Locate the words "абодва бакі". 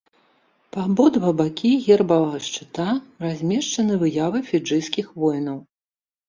0.87-1.69